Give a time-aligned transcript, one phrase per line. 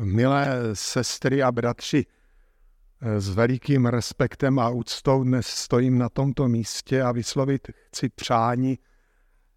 [0.00, 2.06] Milé sestry a bratři,
[3.18, 8.78] s velikým respektem a úctou dnes stojím na tomto místě a vyslovit chci přání,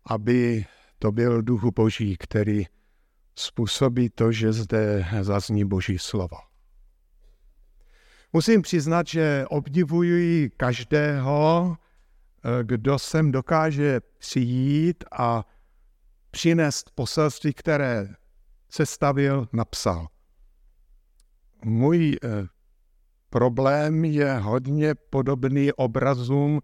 [0.05, 0.65] aby
[0.99, 2.65] to byl duch Boží, který
[3.35, 6.37] způsobí to, že zde zazní Boží slovo.
[8.33, 11.77] Musím přiznat, že obdivuji každého,
[12.63, 15.45] kdo sem dokáže přijít a
[16.31, 18.07] přinést poselství, které
[18.69, 20.07] sestavil, napsal.
[21.63, 22.47] Můj eh,
[23.29, 26.61] problém je hodně podobný obrazům,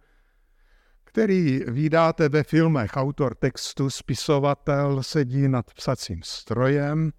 [1.04, 2.91] který vydáte ve filmech.
[2.94, 7.12] Autor textu, spisovatel sedí nad psacím strojem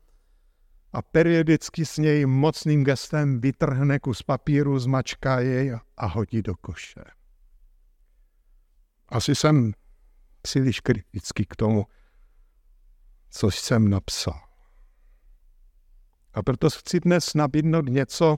[0.93, 7.05] a periodicky s něj mocným gestem vytrhne kus papíru, zmačká jej a hodí do koše.
[9.09, 9.73] Asi jsem
[10.43, 11.87] příliš kritický k tomu,
[13.30, 14.48] co jsem napsal.
[16.38, 18.37] A proto chci dnes nabídnout něco,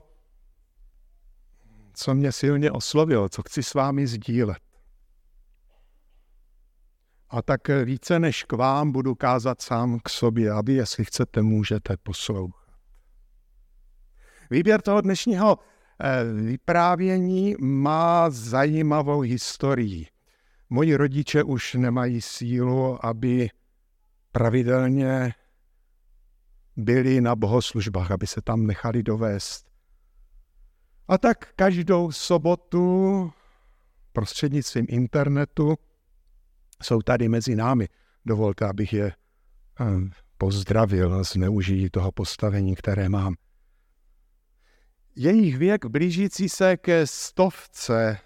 [1.93, 4.57] co mě silně oslovilo, co chci s vámi sdílet.
[7.29, 11.97] A tak více než k vám budu kázat sám k sobě, aby, jestli chcete, můžete
[11.97, 12.67] poslouchat.
[14.49, 15.59] Výběr toho dnešního
[15.99, 20.07] eh, vyprávění má zajímavou historii.
[20.69, 23.49] Moji rodiče už nemají sílu, aby
[24.31, 25.33] pravidelně
[26.81, 29.71] byli na bohoslužbách, aby se tam nechali dovést.
[31.07, 33.31] A tak každou sobotu
[34.13, 35.75] prostřednictvím internetu
[36.83, 37.87] jsou tady mezi námi.
[38.25, 39.85] Dovolte, abych je eh,
[40.37, 43.35] pozdravil, zneužijí toho postavení, které mám.
[45.15, 48.17] Jejich věk blížící se ke stovce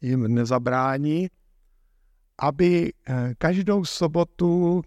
[0.00, 1.28] jim nezabrání,
[2.38, 4.82] aby eh, každou sobotu,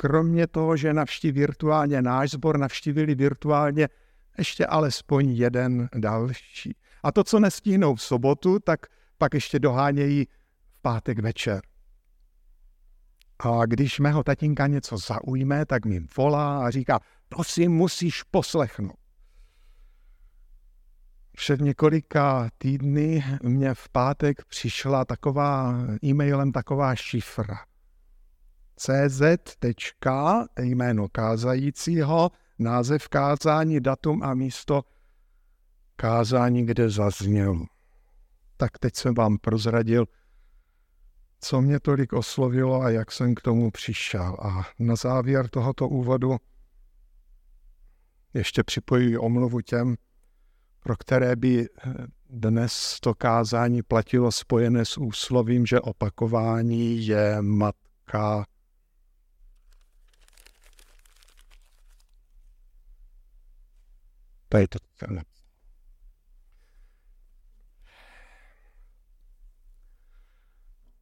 [0.00, 3.88] kromě toho, že navštíví virtuálně náš sbor, navštívili virtuálně
[4.38, 6.76] ještě alespoň jeden další.
[7.02, 8.86] A to, co nestihnou v sobotu, tak
[9.18, 10.26] pak ještě dohánějí
[10.70, 11.60] v pátek večer.
[13.38, 18.96] A když mého tatínka něco zaujme, tak mi volá a říká, to si musíš poslechnout.
[21.36, 27.67] Před několika týdny mě v pátek přišla taková e-mailem taková šifra.
[28.78, 29.22] CZ.
[30.58, 34.82] jméno kázajícího, název kázání, datum a místo
[35.96, 37.64] kázání, kde zazněl.
[38.56, 40.06] Tak teď jsem vám prozradil,
[41.40, 44.36] co mě tolik oslovilo a jak jsem k tomu přišel.
[44.42, 46.36] A na závěr tohoto úvodu
[48.34, 49.96] ještě připojuji omluvu těm,
[50.80, 51.94] pro které by eh,
[52.30, 58.44] dnes to kázání platilo spojené s úslovím, že opakování je matka
[64.56, 64.78] Je to.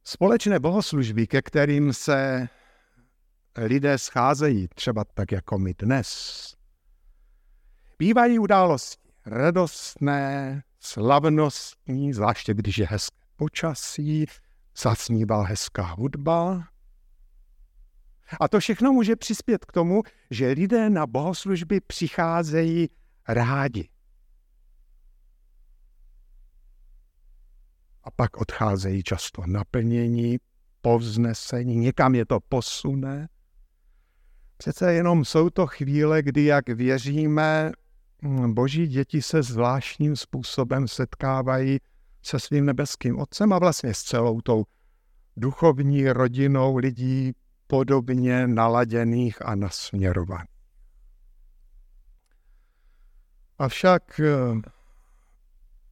[0.03, 2.49] Společné bohoslužby, ke kterým se
[3.57, 6.55] lidé scházejí, třeba tak jako my dnes,
[7.99, 14.25] bývají události radostné, slavnostní, zvláště když je hezké počasí,
[14.77, 16.67] zasnívá hezká hudba.
[18.39, 22.89] A to všechno může přispět k tomu, že lidé na bohoslužby přicházejí
[23.27, 23.89] rádi.
[28.03, 30.37] A pak odcházejí často naplnění,
[30.81, 33.27] povznesení, někam je to posune.
[34.57, 37.71] Přece jenom jsou to chvíle, kdy, jak věříme,
[38.47, 41.79] boží děti se zvláštním způsobem setkávají
[42.21, 44.63] se svým nebeským otcem a vlastně s celou tou
[45.37, 47.33] duchovní rodinou lidí
[47.67, 50.56] podobně naladěných a nasměrovaných.
[53.59, 54.61] Avšak eh,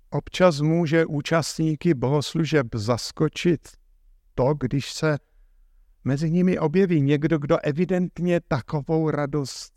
[0.09, 3.67] občas může účastníky bohoslužeb zaskočit
[4.35, 5.17] to, když se
[6.03, 9.73] mezi nimi objeví někdo, kdo evidentně takovou radost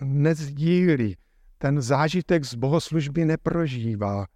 [0.00, 1.16] nezdílí,
[1.58, 4.26] ten zážitek z bohoslužby neprožívá.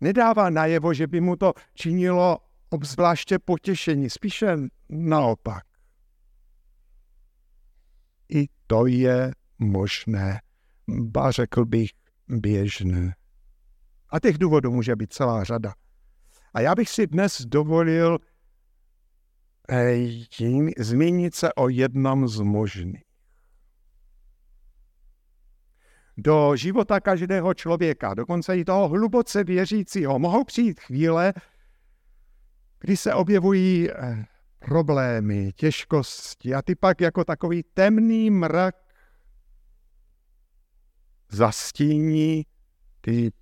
[0.00, 2.38] Nedává najevo, že by mu to činilo
[2.70, 4.56] obzvláště potěšení, spíše
[4.88, 5.64] naopak.
[8.28, 10.40] I to je možné
[10.88, 11.90] ba řekl bych
[12.28, 13.14] běžné.
[14.10, 15.74] A těch důvodů může být celá řada.
[16.54, 18.18] A já bych si dnes dovolil
[19.70, 19.96] eh,
[20.78, 23.04] zmínit se o jednom z možných.
[26.16, 31.32] Do života každého člověka, dokonce i toho hluboce věřícího, mohou přijít chvíle,
[32.80, 34.24] kdy se objevují eh,
[34.58, 38.83] problémy, těžkosti a ty pak jako takový temný mrak
[41.34, 42.46] zastíní
[43.00, 43.32] ty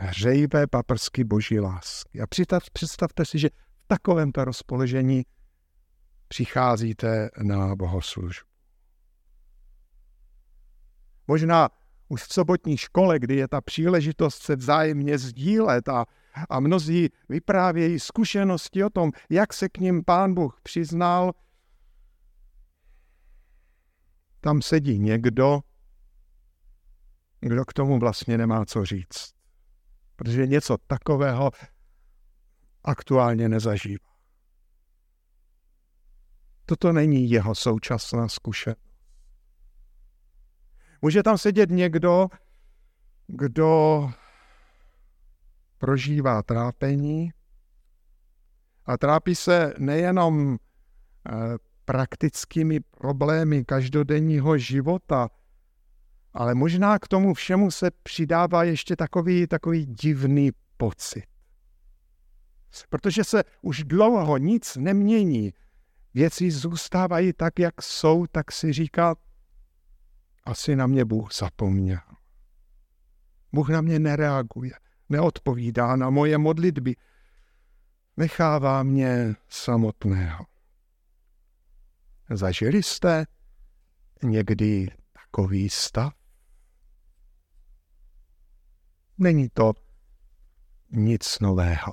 [0.00, 2.20] hřejivé paprsky boží lásky.
[2.20, 2.26] A
[2.72, 5.24] představte si, že v takovémto rozpoložení
[6.28, 8.46] přicházíte na bohoslužbu.
[11.28, 11.68] Možná
[12.08, 16.06] už v sobotní škole, kdy je ta příležitost se vzájemně sdílet a,
[16.50, 21.32] a mnozí vyprávějí zkušenosti o tom, jak se k ním pán Bůh přiznal,
[24.40, 25.60] tam sedí někdo,
[27.40, 29.34] kdo k tomu vlastně nemá co říct.
[30.16, 31.50] Protože něco takového
[32.84, 34.16] aktuálně nezažívá.
[36.66, 38.80] Toto není jeho současná zkušenost.
[41.02, 42.28] Může tam sedět někdo,
[43.26, 44.10] kdo
[45.78, 47.32] prožívá trápení
[48.84, 51.32] a trápí se nejenom eh,
[51.84, 55.28] praktickými problémy každodenního života,
[56.36, 61.24] ale možná k tomu všemu se přidává ještě takový, takový divný pocit.
[62.88, 65.52] Protože se už dlouho nic nemění,
[66.14, 69.16] věci zůstávají tak, jak jsou, tak si říká,
[70.44, 72.00] asi na mě Bůh zapomněl.
[73.52, 74.72] Bůh na mě nereaguje,
[75.08, 76.96] neodpovídá na moje modlitby,
[78.16, 80.46] nechává mě samotného.
[82.30, 83.26] Zažili jste
[84.22, 86.25] někdy takový stav?
[89.18, 89.72] Není to
[90.90, 91.92] nic nového.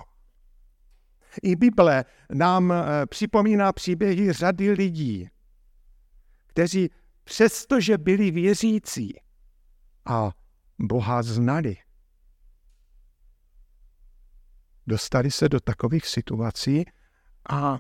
[1.42, 5.30] I Bible nám eh, připomíná příběhy řady lidí,
[6.48, 6.90] kteří
[7.24, 9.20] přestože byli věřící
[10.06, 10.32] a
[10.80, 11.78] Boha znali,
[14.88, 16.86] dostali se do takových situací
[17.50, 17.80] a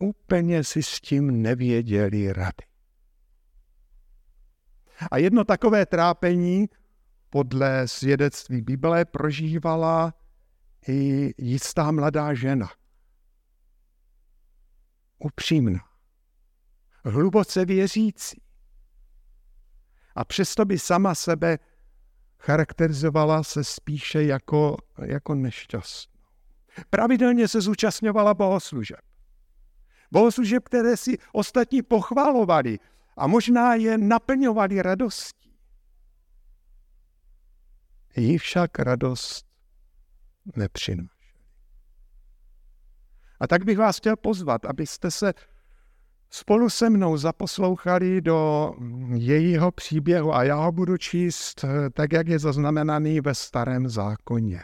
[0.00, 2.64] úplně si s tím nevěděli rady.
[5.10, 6.68] A jedno takové trápení
[7.34, 10.14] podle svědectví Bible prožívala
[10.88, 12.70] i jistá mladá žena.
[15.18, 15.80] Upřímná,
[17.04, 18.42] hluboce věřící.
[20.14, 21.58] A přesto by sama sebe
[22.38, 26.20] charakterizovala se spíše jako, jako nešťastnou.
[26.90, 29.00] Pravidelně se zúčastňovala bohoslužeb.
[30.12, 32.78] Bohoslužeb, které si ostatní pochvalovali
[33.16, 35.43] a možná je naplňovali radostí.
[38.16, 39.46] Jí však radost
[40.56, 41.08] nepřinášeli.
[43.40, 45.32] A tak bych vás chtěl pozvat, abyste se
[46.30, 48.72] spolu se mnou zaposlouchali do
[49.14, 54.60] jejího příběhu a já ho budu číst tak, jak je zaznamenaný ve starém zákoně.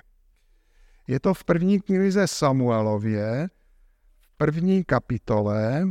[1.07, 3.49] Je to v první knize Samuelově,
[4.21, 5.85] v první kapitole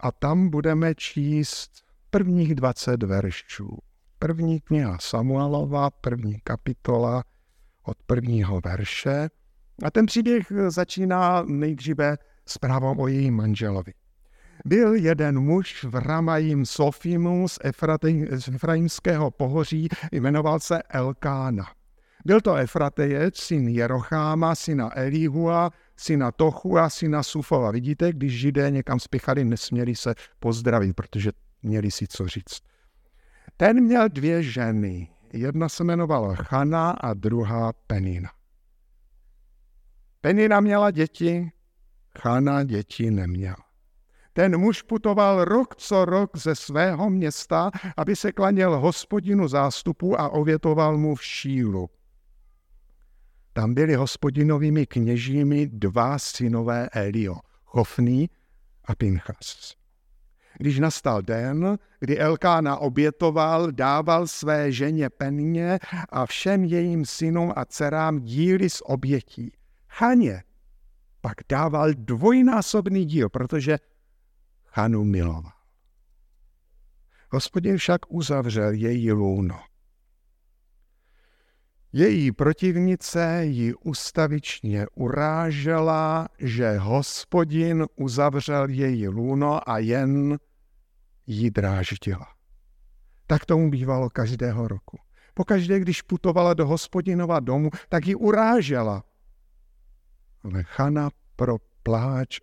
[0.00, 3.78] a tam budeme číst prvních 20 veršů.
[4.22, 7.24] První kniha Samuelova, první kapitola
[7.82, 9.28] od prvního verše.
[9.84, 13.92] A ten příběh začíná nejdříve zprávou o jejím manželovi.
[14.64, 17.58] Byl jeden muž v Ramajím Sofimu z,
[18.30, 21.64] z Efraimského pohoří, jmenoval se Elkána.
[22.24, 27.70] Byl to Efratejec, syn Jerocháma, syna Elihua, syna Tochua, syna Sufova.
[27.70, 31.30] Vidíte, když židé někam spěchali, nesměli se pozdravit, protože
[31.62, 32.71] měli si co říct.
[33.56, 35.08] Ten měl dvě ženy.
[35.32, 38.30] Jedna se jmenovala Chana a druhá Penina.
[40.20, 41.52] Penina měla děti,
[42.18, 43.56] Chana děti neměla.
[44.32, 50.28] Ten muž putoval rok co rok ze svého města, aby se klaněl hospodinu zástupu a
[50.28, 51.90] ovětoval mu v šílu.
[53.52, 58.30] Tam byli hospodinovými kněžími dva synové Elio, Chofný
[58.84, 59.81] a Pinchas.
[60.62, 65.78] Když nastal den, kdy Elkána obětoval, dával své ženě Penině
[66.08, 69.52] a všem jejím synům a dcerám díly z obětí.
[69.88, 70.42] Chaně
[71.20, 73.78] pak dával dvojnásobný díl, protože
[74.66, 75.52] Chanu miloval.
[77.30, 79.60] Hospodin však uzavřel její lůno.
[81.92, 90.38] Její protivnice ji ustavičně urážela, že hospodin uzavřel její lůno a jen
[91.26, 92.26] ji dráždila.
[93.26, 94.98] Tak tomu bývalo každého roku.
[95.34, 99.04] Pokaždé, když putovala do hospodinova domu, tak ji urážela.
[100.44, 102.40] Ale Chana pro pláč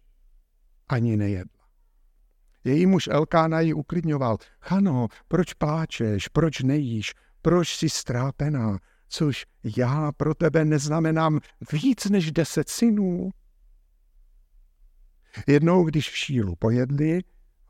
[0.89, 1.59] ani nejedla.
[2.63, 4.37] Její muž Elkána ji uklidňoval.
[4.61, 9.45] Chano, proč pláčeš, proč nejíš, proč jsi strápená, což
[9.77, 11.39] já pro tebe neznamenám
[11.71, 13.29] víc než deset synů.
[15.47, 17.21] Jednou, když v šílu pojedli,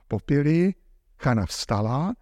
[0.07, 0.73] popili,
[1.21, 2.13] Chana vstala,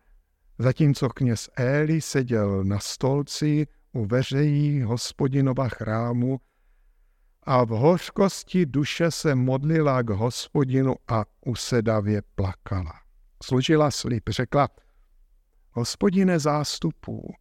[0.60, 6.40] zatímco kněz Éli seděl na stolci u veřejí hospodinova chrámu
[7.44, 12.94] a v hořkosti duše se modlila k hospodinu a usedavě plakala.
[13.44, 14.70] Služila slib, řekla,
[15.72, 17.34] hospodine zástupů,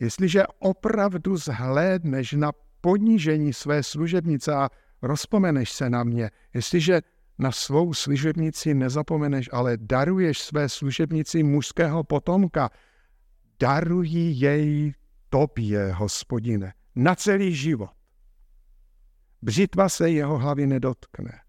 [0.00, 4.68] jestliže opravdu zhlédneš na ponížení své služebnice a
[5.02, 7.00] rozpomeneš se na mě, jestliže
[7.38, 12.70] na svou služebnici nezapomeneš, ale daruješ své služebnici mužského potomka,
[13.60, 14.94] darují jej
[15.28, 17.90] tobě, hospodine, na celý život.
[19.42, 21.40] Břitva se jeho hlavy nedotkne.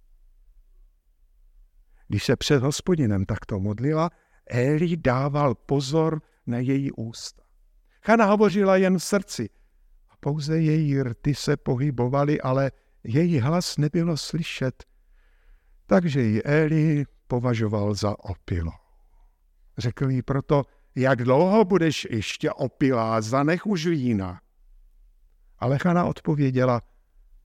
[2.07, 4.09] Když se před hospodinem takto modlila,
[4.49, 7.43] Eli dával pozor na její ústa.
[8.05, 9.49] Chana hovořila jen v srdci.
[10.19, 12.71] Pouze její rty se pohybovaly, ale
[13.03, 14.83] její hlas nebylo slyšet.
[15.89, 18.71] Takže ji Eli považoval za opilou.
[19.77, 20.63] Řekl jí proto,
[20.95, 24.41] jak dlouho budeš ještě opilá, zanech už vína.
[25.59, 26.81] Ale Chana odpověděla,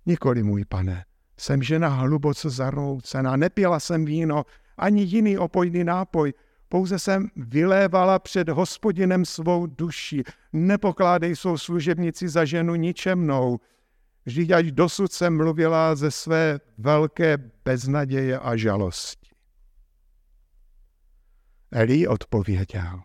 [0.07, 1.05] nikoli můj pane,
[1.39, 4.45] jsem žena hluboce zaroucená, nepila jsem víno,
[4.77, 6.33] ani jiný opojný nápoj,
[6.69, 10.23] pouze jsem vylévala před hospodinem svou duši.
[10.53, 13.59] Nepokládej svou služebnici za ženu ničemnou.
[14.25, 19.31] Vždyť až dosud jsem mluvila ze své velké beznaděje a žalosti.
[21.71, 23.03] Eli odpověděl.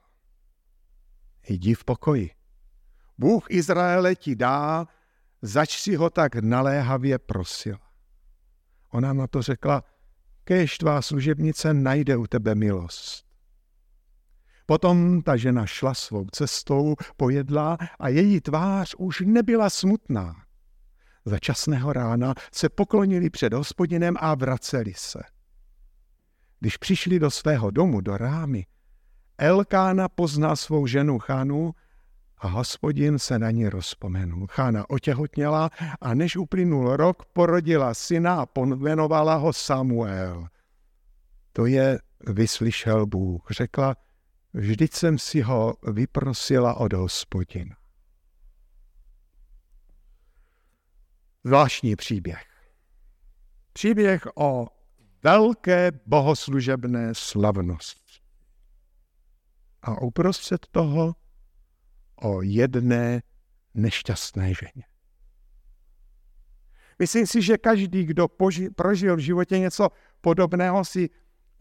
[1.49, 2.29] Jdi v pokoji.
[3.17, 4.87] Bůh Izraele ti dá,
[5.41, 7.79] zač si ho tak naléhavě prosila.
[8.91, 9.83] Ona na to řekla,
[10.43, 13.25] kež tvá služebnice najde u tebe milost.
[14.65, 20.48] Potom ta žena šla svou cestou, pojedla a její tvář už nebyla smutná.
[21.29, 25.19] Za časného rána se poklonili před hospodinem a vraceli se.
[26.59, 28.65] Když přišli do svého domu, do rámy,
[29.37, 31.75] Elkána pozná svou ženu Chanu
[32.37, 34.47] a hospodin se na ní rozpomenul.
[34.47, 35.69] Chána otěhotněla
[36.01, 40.47] a než uplynul rok, porodila syna a pojmenovala ho Samuel.
[41.53, 43.47] To je vyslyšel Bůh.
[43.49, 43.95] Řekla,
[44.53, 47.78] vždyť jsem si ho vyprosila od hospodina.
[51.43, 52.45] Zvláštní příběh.
[53.73, 54.67] Příběh o
[55.23, 58.21] velké bohoslužebné slavnosti.
[59.81, 61.15] A uprostřed toho
[62.15, 63.21] o jedné
[63.73, 64.83] nešťastné ženě.
[66.99, 69.89] Myslím si, že každý, kdo poži- prožil v životě něco
[70.21, 71.09] podobného, si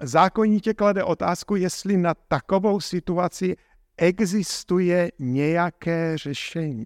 [0.02, 3.56] zákonitě klade otázku, jestli na takovou situaci
[3.96, 6.84] existuje nějaké řešení.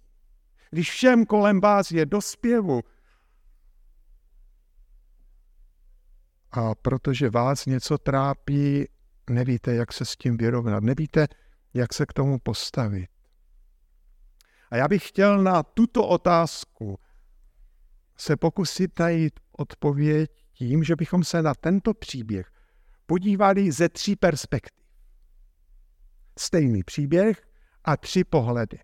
[0.73, 2.81] Když všem kolem vás je dospěvu
[6.50, 8.88] a protože vás něco trápí,
[9.31, 11.26] nevíte, jak se s tím vyrovnat, nevíte,
[11.75, 13.11] jak se k tomu postavit.
[14.71, 16.99] A já bych chtěl na tuto otázku
[18.17, 22.50] se pokusit najít odpověď tím, že bychom se na tento příběh
[23.07, 24.85] podívali ze tří perspektiv.
[26.38, 27.49] Stejný příběh
[27.85, 28.79] a tři pohledy.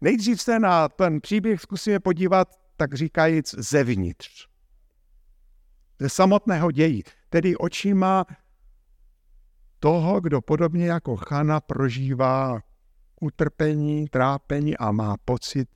[0.00, 4.48] Nejdřív se na ten příběh zkusíme podívat, tak říkajíc, zevnitř.
[5.98, 8.26] Ze samotného dějí, tedy očima
[9.78, 12.60] toho, kdo podobně jako Chana prožívá
[13.20, 15.68] utrpení, trápení a má pocit,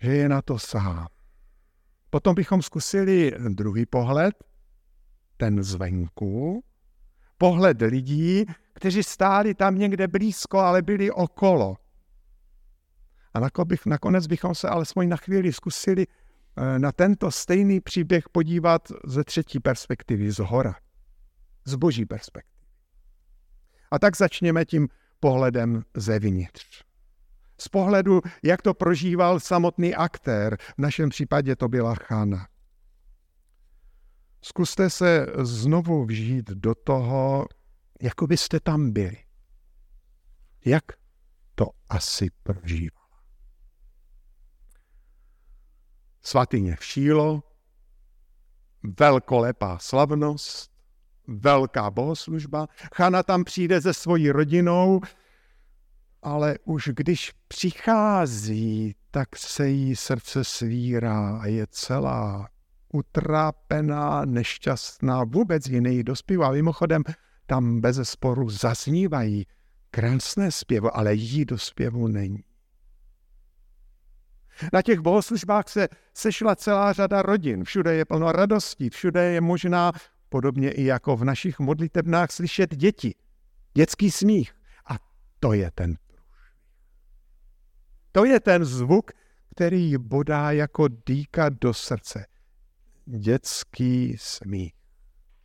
[0.00, 1.06] že je na to sám.
[2.10, 4.34] Potom bychom zkusili druhý pohled,
[5.36, 6.64] ten zvenku,
[7.38, 11.76] pohled lidí, kteří stáli tam někde blízko, ale byli okolo.
[13.34, 13.40] A
[13.86, 19.60] nakonec bychom se alespoň na chvíli zkusili eh, na tento stejný příběh podívat ze třetí
[19.60, 20.74] perspektivy, z hora,
[21.64, 22.66] z boží perspektivy.
[23.90, 24.88] A tak začněme tím
[25.20, 26.82] pohledem zevnitř.
[27.58, 32.46] Z pohledu, jak to prožíval samotný aktér, v našem případě to byla Chana.
[34.42, 37.46] Zkuste se znovu vžít do toho,
[38.02, 39.16] jako byste tam byli.
[40.64, 40.84] Jak
[41.54, 43.01] to asi prožívala.
[46.22, 47.42] Svatyně v Šílo,
[49.00, 50.70] velkolepá slavnost,
[51.26, 52.68] velká bohoslužba.
[52.94, 55.00] Chana tam přijde se svojí rodinou,
[56.22, 62.48] ale už když přichází, tak se jí srdce svírá a je celá
[62.92, 66.50] utrápená, nešťastná, vůbec jiný dospívá.
[66.50, 67.02] Mimochodem,
[67.46, 69.46] tam bez sporu zaznívají
[69.90, 72.44] krásné zpěvy, ale jí do zpěvu není.
[74.72, 79.92] Na těch bohoslužbách se sešla celá řada rodin, všude je plno radostí, všude je možná
[80.28, 83.14] podobně i jako v našich modlitebnách, slyšet děti.
[83.74, 84.52] Dětský smích.
[84.86, 84.98] A
[85.40, 85.96] to je ten
[88.12, 89.10] To je ten zvuk,
[89.54, 92.26] který bodá jako dýka do srdce.
[93.06, 94.74] Dětský smích.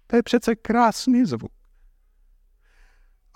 [0.08, 1.57] To je přece krásný zvuk.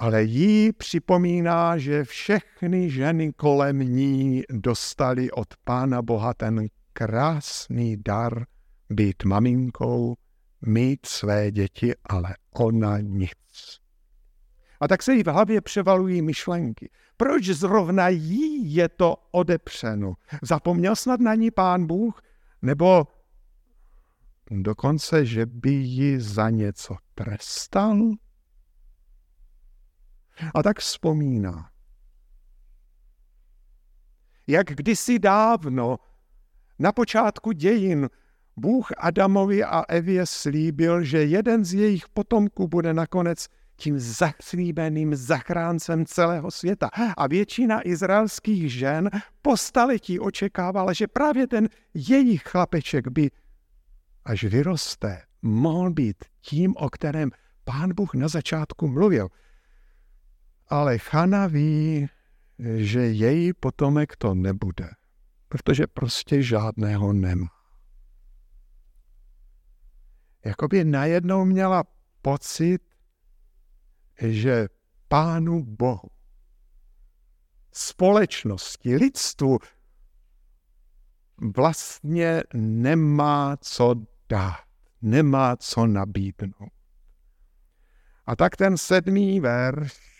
[0.01, 8.46] Ale jí připomíná, že všechny ženy kolem ní dostali od Pána Boha ten krásný dar
[8.89, 10.15] být maminkou,
[10.62, 13.79] mít své děti, ale ona nic.
[14.79, 16.89] A tak se jí v hlavě převalují myšlenky.
[17.17, 20.13] Proč zrovna jí je to odepřeno?
[20.41, 22.22] Zapomněl snad na ní pán Bůh?
[22.62, 23.08] Nebo
[24.51, 28.12] dokonce, že by ji za něco trestal?
[30.53, 31.69] A tak vzpomíná.
[34.48, 35.98] Jak kdysi dávno,
[36.79, 38.10] na počátku dějin,
[38.57, 46.05] Bůh Adamovi a Evě slíbil, že jeden z jejich potomků bude nakonec tím zaslíbeným zachráncem
[46.05, 46.89] celého světa.
[47.17, 49.10] A většina izraelských žen
[49.41, 53.31] po staletí očekávala, že právě ten jejich chlapeček by,
[54.25, 57.31] až vyroste, mohl být tím, o kterém
[57.63, 59.27] pán Bůh na začátku mluvil.
[60.71, 62.09] Ale Chana ví,
[62.77, 64.89] že její potomek to nebude,
[65.47, 67.47] protože prostě žádného nemá.
[70.45, 71.83] Jakoby najednou měla
[72.21, 72.81] pocit,
[74.21, 74.67] že
[75.07, 76.09] Pánu Bohu,
[77.71, 79.57] společnosti, lidstvu
[81.55, 83.95] vlastně nemá co
[84.29, 84.63] dát,
[85.01, 86.71] nemá co nabídnout.
[88.25, 90.10] A tak ten sedmý verš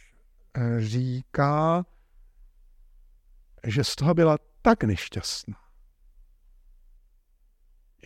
[0.78, 1.86] říká,
[3.68, 5.56] že z toho byla tak nešťastná,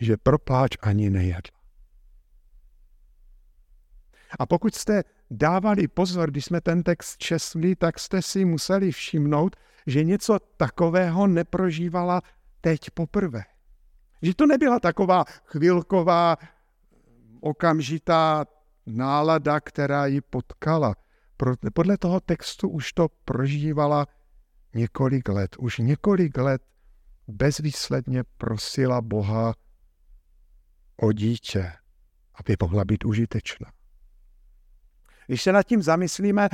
[0.00, 1.56] že propláč ani nejedla.
[4.38, 9.56] A pokud jste dávali pozor, když jsme ten text česli, tak jste si museli všimnout,
[9.86, 12.22] že něco takového neprožívala
[12.60, 13.44] teď poprvé.
[14.22, 16.36] Že to nebyla taková chvilková,
[17.40, 18.46] okamžitá
[18.86, 20.94] nálada, která ji potkala.
[21.74, 24.06] Podle toho textu už to prožívala
[24.74, 25.56] několik let.
[25.58, 26.62] Už několik let
[27.28, 29.54] bezvýsledně prosila Boha
[30.96, 31.72] o dítě,
[32.34, 33.72] aby mohla být užitečná.
[35.26, 36.48] Když se nad tím zamyslíme,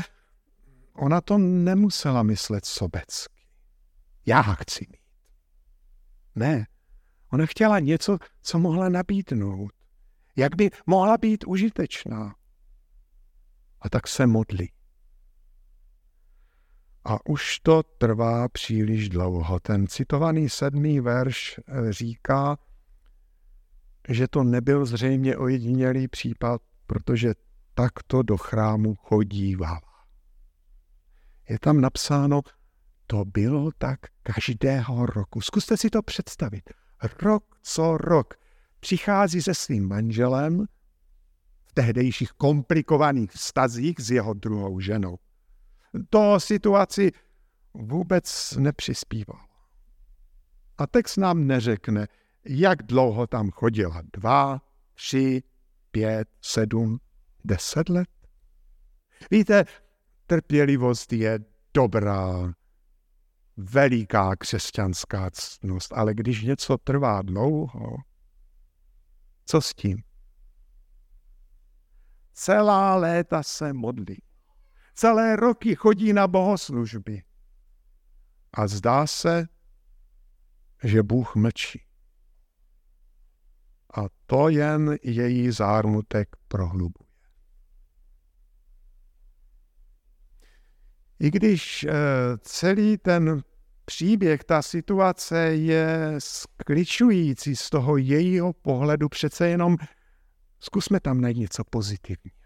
[0.92, 3.42] ona to nemusela myslet sobecky.
[4.26, 5.02] Já chci mít.
[6.34, 6.66] Ne,
[7.32, 9.72] ona chtěla něco, co mohla nabídnout.
[10.36, 12.34] Jak by mohla být užitečná.
[13.82, 14.72] A tak se modlí.
[17.04, 19.60] A už to trvá příliš dlouho.
[19.60, 22.58] Ten citovaný sedmý verš eh, říká,
[24.08, 27.34] že to nebyl zřejmě ojedinělý případ, protože
[27.74, 29.80] takto do chrámu chodívala.
[31.48, 32.40] Je tam napsáno,
[33.06, 35.40] to bylo tak každého roku.
[35.40, 36.70] Zkuste si to představit.
[37.22, 38.34] Rok co rok
[38.80, 40.66] přichází se svým manželem
[41.74, 45.18] tehdejších komplikovaných vztazích s jeho druhou ženou.
[46.10, 47.12] To situaci
[47.74, 49.40] vůbec nepřispívalo.
[50.78, 52.08] A text nám neřekne,
[52.44, 54.02] jak dlouho tam chodila.
[54.12, 54.62] Dva,
[54.94, 55.42] tři,
[55.90, 56.98] pět, sedm,
[57.44, 58.08] deset let?
[59.30, 59.64] Víte,
[60.26, 61.38] trpělivost je
[61.74, 62.52] dobrá,
[63.56, 67.96] veliká křesťanská ctnost, ale když něco trvá dlouho,
[69.46, 70.02] co s tím?
[72.32, 74.22] Celá léta se modlí.
[74.94, 77.22] Celé roky chodí na bohoslužby.
[78.52, 79.48] A zdá se,
[80.84, 81.82] že Bůh mlčí.
[83.96, 87.12] A to jen její zármutek prohlubuje.
[91.20, 91.92] I když eh,
[92.40, 93.42] celý ten
[93.84, 99.76] příběh, ta situace je skličující z toho jejího pohledu, přece jenom
[100.62, 102.36] zkusme tam najít něco pozitivního.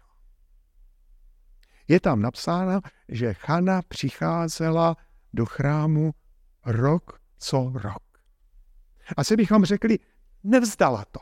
[1.87, 4.97] Je tam napsáno, že Chana přicházela
[5.33, 6.13] do chrámu
[6.65, 8.03] rok co rok.
[9.17, 9.99] Asi bychom řekli,
[10.43, 11.19] nevzdala to.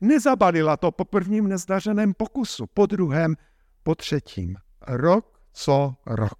[0.00, 3.36] Nezabalila to po prvním nezdařeném pokusu, po druhém,
[3.82, 4.56] po třetím.
[4.86, 6.38] Rok co rok.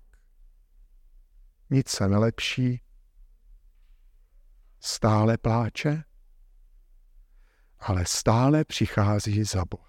[1.70, 2.83] Nic se nelepší,
[4.81, 6.05] stále pláče,
[7.83, 9.87] ale stále přichází za Bohem.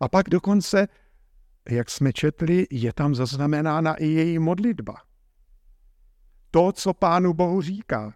[0.00, 0.88] A pak dokonce,
[1.68, 4.94] jak jsme četli, je tam zaznamenána i její modlitba.
[6.50, 8.14] To, co Pánu Bohu říká.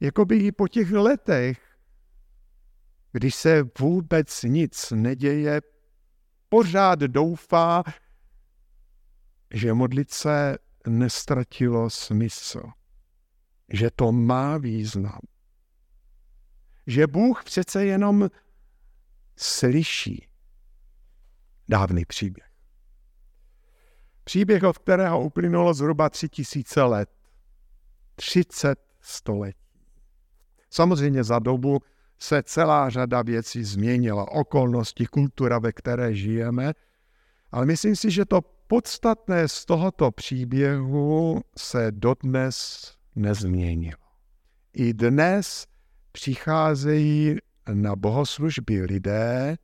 [0.00, 1.78] Jakoby i po těch letech,
[3.12, 5.60] když se vůbec nic neděje,
[6.48, 7.84] pořád doufá,
[9.54, 12.62] že modlit se nestratilo smysl,
[13.72, 15.20] že to má význam,
[16.88, 18.30] že Bůh přece jenom
[19.36, 20.28] slyší
[21.68, 22.48] dávný příběh.
[24.24, 27.10] Příběh, od kterého uplynulo zhruba tři tisíce let.
[28.14, 29.58] 30 století.
[30.70, 31.78] Samozřejmě za dobu
[32.18, 36.72] se celá řada věcí změnila, okolnosti, kultura, ve které žijeme,
[37.52, 44.02] ale myslím si, že to podstatné z tohoto příběhu se dodnes nezměnilo.
[44.72, 45.66] I dnes
[46.18, 47.36] přicházejí
[47.74, 49.56] na bohoslužby lidé,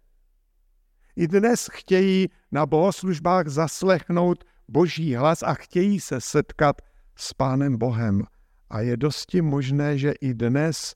[1.17, 6.83] i dnes chtějí na bohoslužbách zaslechnout boží hlas a chtějí se setkat
[7.17, 8.23] s Pánem Bohem.
[8.71, 10.95] A je dosti možné, že i dnes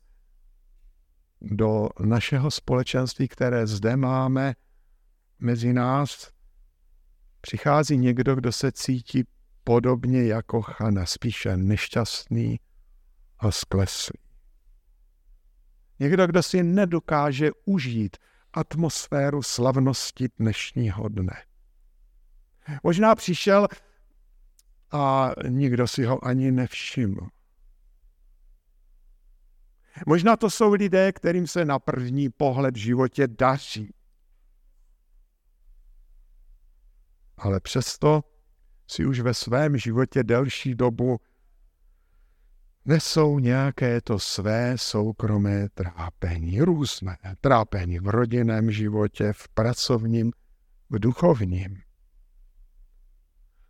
[1.40, 4.54] do našeho společenství, které zde máme,
[5.38, 6.30] mezi nás
[7.40, 9.24] přichází někdo, kdo se cítí
[9.64, 12.60] podobně jako Chana, spíše nešťastný
[13.38, 14.27] a skleslý.
[16.00, 18.16] Někdo, kdo si nedokáže užít
[18.52, 21.44] atmosféru slavnosti dnešního dne.
[22.82, 23.68] Možná přišel
[24.92, 27.28] a nikdo si ho ani nevšiml.
[30.06, 33.94] Možná to jsou lidé, kterým se na první pohled v životě daří.
[37.36, 38.24] Ale přesto
[38.86, 41.20] si už ve svém životě delší dobu
[42.88, 50.32] nesou nějaké to své soukromé trápení, různé trápení v rodinném životě, v pracovním,
[50.90, 51.82] v duchovním.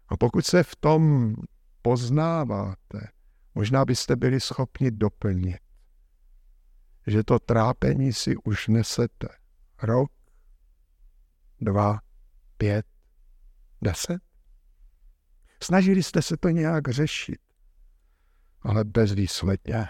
[0.08, 1.34] A pokud se v tom
[1.82, 3.08] poznáváte,
[3.54, 5.60] možná byste byli schopni doplnit,
[7.06, 9.28] že to trápení si už nesete
[9.82, 10.12] rok,
[11.60, 12.00] dva,
[12.56, 12.86] pět,
[13.82, 14.22] deset.
[15.62, 17.47] Snažili jste se to nějak řešit,
[18.62, 19.86] ale bezvýsledně.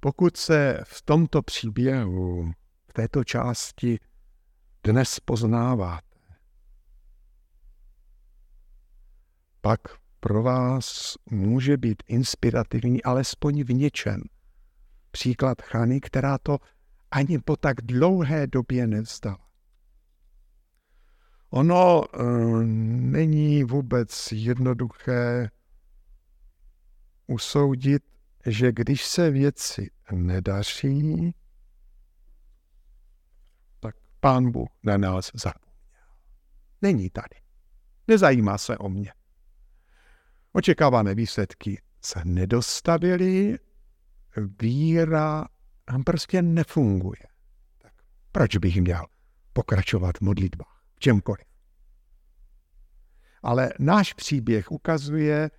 [0.00, 2.52] Pokud se v tomto příběhu,
[2.90, 3.98] v této části
[4.84, 6.18] dnes poznáváte,
[9.60, 9.80] pak
[10.20, 14.22] pro vás může být inspirativní alespoň v něčem.
[15.10, 16.58] Příklad Chany, která to
[17.10, 19.47] ani po tak dlouhé době nevzdala.
[21.50, 22.22] Ono e,
[22.66, 25.50] není vůbec jednoduché
[27.26, 28.02] usoudit,
[28.46, 31.34] že když se věci nedaří,
[33.80, 35.68] tak pán Bůh na nás zapomněl.
[36.82, 37.36] Není tady.
[38.08, 39.12] Nezajímá se o mě.
[40.52, 43.58] Očekávané výsledky se nedostavily,
[44.62, 45.48] víra
[46.06, 47.22] prostě nefunguje.
[47.78, 47.92] Tak
[48.32, 49.06] proč bych měl
[49.52, 51.44] pokračovat v modlitbách, čemkoliv?
[53.42, 55.50] Ale náš příběh ukazuje,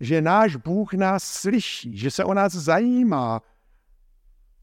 [0.00, 3.40] že náš Bůh nás slyší, že se o nás zajímá.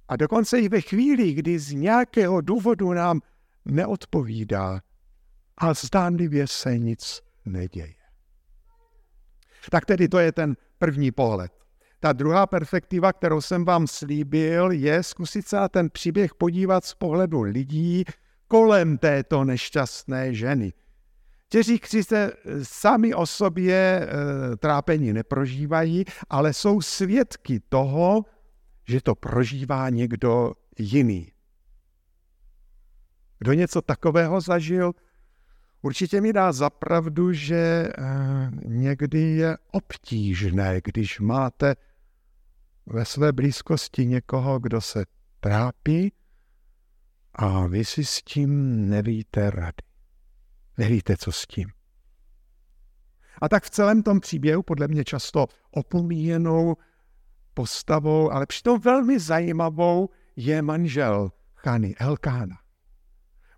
[0.08, 3.22] A dokonce i ve chvíli, kdy z nějakého důvodu nám
[3.66, 4.82] neodpovídá
[5.58, 7.94] a zdánlivě se nic neděje.
[9.72, 11.52] Tak tedy to je ten první pohled.
[12.00, 16.94] Ta druhá perspektiva, kterou jsem vám slíbil, je zkusit se na ten příběh podívat z
[16.94, 18.04] pohledu lidí
[18.48, 20.74] kolem této nešťastné ženy.
[21.48, 22.32] Kteří se
[22.64, 24.08] sami o sobě e,
[24.58, 28.26] trápení neprožívají, ale jsou svědky toho,
[28.88, 31.32] že to prožívá někdo jiný.
[33.40, 34.94] Kdo něco takového zažil,
[35.82, 37.92] Určitě mi dá zapravdu, že eh,
[38.66, 41.76] někdy je obtížné, když máte
[42.86, 45.06] ve své blízkosti někoho, kdo se
[45.40, 46.14] trápí
[47.38, 48.50] a vy si s tím
[48.90, 49.84] nevíte rady.
[50.78, 51.70] Nevíte, co s tím.
[53.42, 56.76] A tak v celém tom příběhu, podle mě často opomíjenou
[57.54, 62.56] postavou, ale přitom velmi zajímavou, je manžel Chany, Elkána.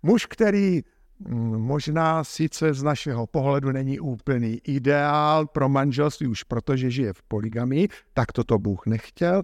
[0.02, 0.82] Muž, který
[1.28, 7.22] Mm, možná sice z našeho pohledu není úplný ideál pro manželství už protože žije v
[7.22, 9.42] poligami, tak toto Bůh nechtěl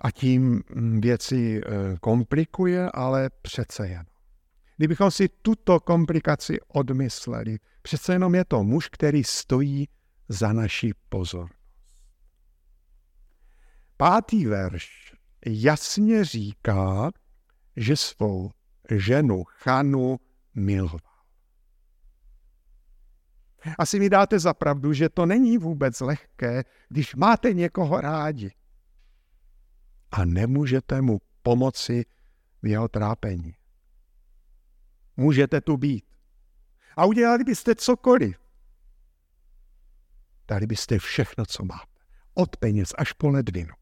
[0.00, 4.06] a tím mm, věci e, komplikuje, ale přece jen.
[4.76, 9.88] Kdybychom si tuto komplikaci odmysleli, přece jenom je to muž, který stojí
[10.28, 11.58] za naší pozornost.
[13.96, 15.12] Pátý verš
[15.46, 17.10] jasně říká,
[17.76, 18.50] že svou
[18.90, 20.18] ženu Chanu
[20.54, 20.98] miloval.
[23.78, 28.50] Asi mi dáte za pravdu, že to není vůbec lehké, když máte někoho rádi
[30.10, 32.04] a nemůžete mu pomoci
[32.62, 33.54] v jeho trápení.
[35.16, 36.04] Můžete tu být.
[36.96, 38.38] A udělali byste cokoliv.
[40.48, 41.98] Dali byste všechno, co máte.
[42.34, 43.74] Od peněz až po ledvinu.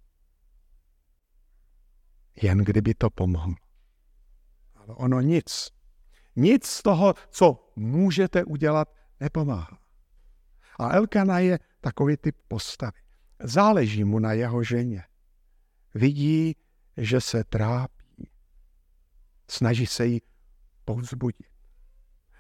[2.43, 3.55] Jen kdyby to pomohlo.
[4.75, 5.71] Ale ono nic.
[6.37, 9.79] Nic z toho, co můžete udělat, nepomáhá.
[10.79, 12.99] A Elkana je takový typ postavy.
[13.43, 15.05] Záleží mu na jeho ženě.
[15.97, 16.57] Vidí,
[16.97, 18.29] že se trápí.
[19.51, 20.23] Snaží se jí
[20.85, 21.47] povzbudit.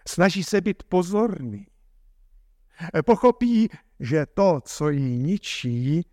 [0.08, 1.66] Snaží se být pozorný.
[3.06, 3.68] Pochopí,
[4.00, 6.06] že to, co jí ničí,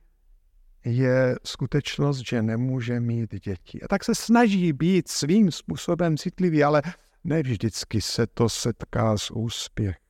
[0.85, 3.81] je skutečnost, že nemůže mít děti.
[3.81, 6.81] A tak se snaží být svým způsobem citlivý, ale
[7.23, 10.03] ne vždycky se to setká s úspěchem.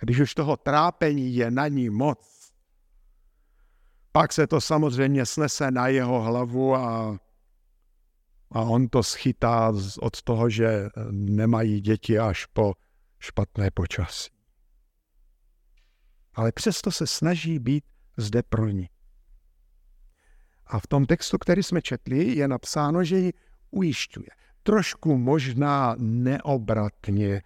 [0.00, 2.37] Když už toho trápení je na ní moc,
[4.12, 7.18] pak se to samozřejmě snese na jeho hlavu a,
[8.50, 12.74] a on to schytá od toho, že nemají děti až po
[13.18, 14.30] špatné počasí.
[16.34, 17.84] Ale přesto se snaží být
[18.16, 18.88] zde pro ní.
[20.66, 23.32] A v tom textu, který jsme četli, je napsáno, že ji
[23.70, 24.28] ujišťuje.
[24.62, 27.42] Trošku možná neobratně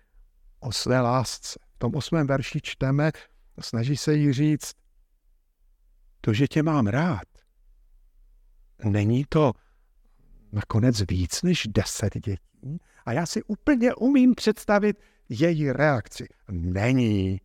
[0.60, 1.58] o své lásce.
[1.74, 3.10] V tom osmém verši čteme,
[3.60, 4.72] snaží se jí říct,
[6.24, 7.28] to, že tě mám rád,
[8.84, 9.52] není to
[10.52, 12.78] nakonec víc než deset dětí?
[13.04, 16.28] A já si úplně umím představit její reakci.
[16.50, 17.40] Není.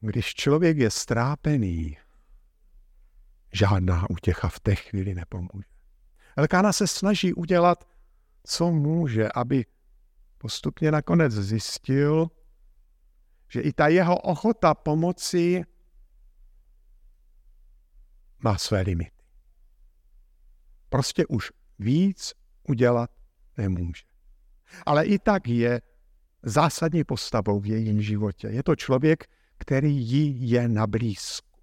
[0.00, 1.96] Když člověk je strápený,
[3.52, 5.68] žádná útěcha v té chvíli nepomůže.
[6.36, 7.88] Elkána se snaží udělat,
[8.44, 9.66] co může, aby
[10.38, 12.30] postupně nakonec zjistil,
[13.48, 15.62] že i ta jeho ochota pomoci
[18.38, 19.22] má své limity.
[20.88, 22.32] Prostě už víc
[22.68, 23.10] udělat
[23.56, 24.02] nemůže.
[24.86, 25.80] Ale i tak je
[26.42, 28.48] zásadní postavou v jejím životě.
[28.48, 29.24] Je to člověk,
[29.58, 31.60] který jí je na blízku,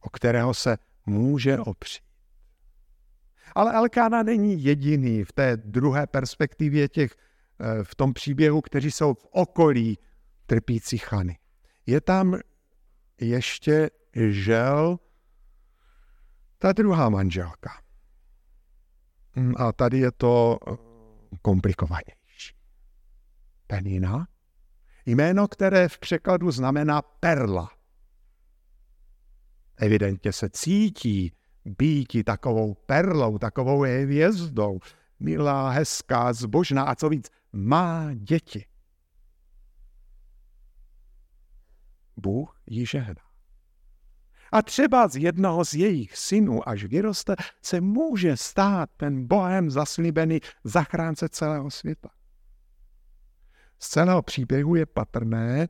[0.00, 2.04] o kterého se může opřít.
[3.54, 7.16] Ale Elkána není jediný v té druhé perspektivě těch,
[7.60, 9.98] eh, v tom příběhu, kteří jsou v okolí
[10.46, 11.38] trpící Chany.
[11.86, 12.38] Je tam
[13.20, 14.98] ještě žel
[16.58, 17.70] ta druhá manželka.
[19.36, 20.76] Hm, a tady je to eh,
[21.42, 22.54] komplikovanější.
[23.66, 24.26] Penina
[25.06, 27.70] Jméno, které v překladu znamená perla.
[29.76, 31.32] Evidentně se cítí
[31.64, 34.78] býti takovou perlou, takovou hvězdou,
[35.20, 38.66] milá, hezká, zbožná a co víc, má děti.
[42.16, 43.22] Bůh ji žehná.
[44.52, 50.40] A třeba z jednoho z jejich synů, až vyroste, se může stát ten Bohem zaslíbený
[50.64, 52.08] zachránce celého světa.
[53.78, 55.68] Z celého příběhu je patrné,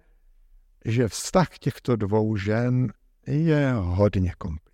[0.84, 2.92] že vztah těchto dvou žen
[3.26, 4.64] je hodně komplikovaný.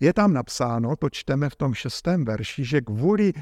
[0.00, 3.32] Je tam napsáno, to čteme v tom šestém verši, že kvůli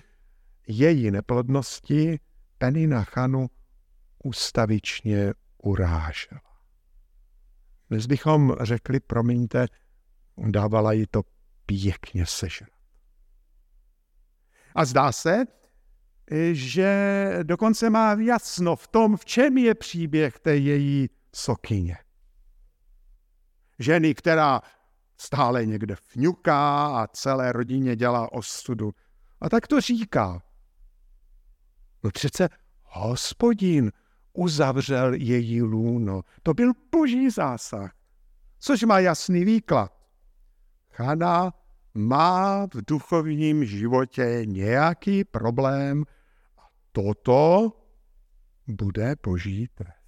[0.69, 2.21] její neplodnosti
[2.59, 3.51] Penina Chanu
[4.25, 6.41] ustavičně urážela.
[7.91, 9.67] Dnes bychom řekli, promiňte,
[10.39, 11.23] dávala jí to
[11.67, 12.71] pěkně sežrat.
[14.75, 15.45] A zdá se,
[16.53, 16.91] že
[17.43, 21.97] dokonce má jasno v tom, v čem je příběh té její sokyně.
[23.79, 24.61] Ženy, která
[25.17, 28.93] stále někde fňuká a celé rodině dělá ostudu.
[29.41, 30.43] A tak to říká.
[32.03, 32.49] No přece
[32.83, 33.93] hospodin
[34.39, 36.23] uzavřel její lůno.
[36.43, 37.95] To byl boží zásah,
[38.59, 39.93] což má jasný výklad.
[40.91, 41.53] Chana
[41.95, 46.05] má v duchovním životě nějaký problém
[46.93, 47.73] toto
[48.67, 49.99] bude boží trest.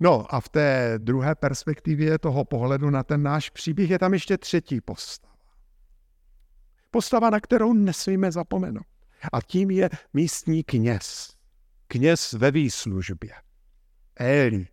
[0.00, 4.38] No a v té druhé perspektivě toho pohledu na ten náš příběh je tam ještě
[4.38, 5.34] třetí postava.
[6.90, 8.93] Postava, na kterou nesmíme zapomenout.
[9.32, 11.36] A tím je místní kněz.
[11.86, 13.32] Kněz ve výslužbě.
[14.16, 14.66] Eli.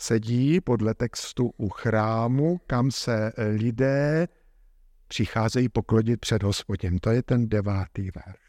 [0.00, 4.28] Sedí podle textu u chrámu, kam se lidé
[5.08, 6.98] přicházejí poklodit před hospodem.
[6.98, 8.40] To je ten devátý verš.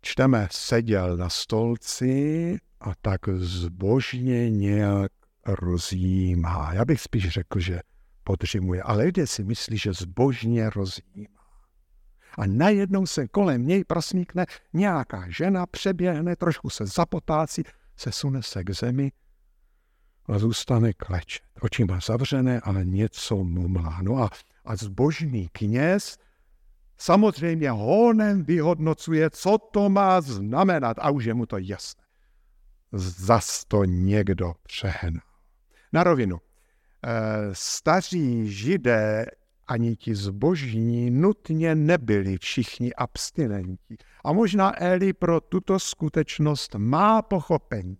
[0.00, 5.12] Čteme, seděl na stolci a tak zbožně nějak
[5.46, 6.72] rozjímá.
[6.72, 7.80] Já bych spíš řekl, že
[8.24, 11.43] podřimuje, ale lidé si myslí, že zbožně rozjímá.
[12.38, 17.62] A najednou se kolem něj prosmíkne nějaká žena, přeběhne, trošku se zapotácí,
[17.96, 19.12] se sune se k zemi
[20.26, 21.42] a zůstane klečet.
[21.60, 23.98] Oči má zavřené, ale něco mumlá.
[24.02, 24.30] No a,
[24.64, 26.18] a zbožný kněz
[26.98, 32.04] samozřejmě honem vyhodnocuje, co to má znamenat a už je mu to jasné.
[32.92, 35.26] Zas to někdo přehnal.
[35.92, 36.38] Na rovinu.
[37.06, 39.26] Eh, staří židé
[39.66, 43.96] ani ti zbožní nutně nebyli všichni abstinenti.
[44.24, 47.98] A možná Eli pro tuto skutečnost má pochopení.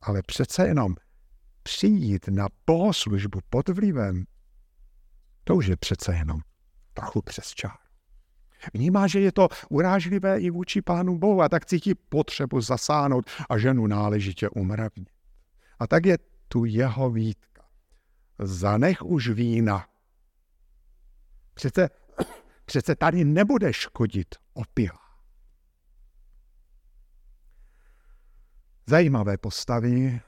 [0.00, 0.94] Ale přece jenom
[1.62, 4.24] přijít na bohoslužbu pod vlivem,
[5.44, 6.40] to už je přece jenom
[6.92, 7.76] trochu přes čár.
[8.74, 13.58] Vnímá, že je to urážlivé i vůči pánu Bohu a tak cítí potřebu zasáhnout a
[13.58, 15.10] ženu náležitě umravnit.
[15.78, 17.62] A tak je tu jeho výtka.
[18.38, 19.86] Zanech už vína.
[21.56, 21.88] Přece,
[22.64, 25.00] přece tady nebude škodit opila.
[28.86, 30.20] Zajímavé postavy,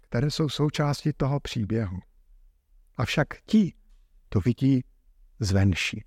[0.00, 1.98] které jsou součástí toho příběhu.
[2.96, 3.74] Avšak ti
[4.28, 4.84] to vidí
[5.40, 6.04] zvenší.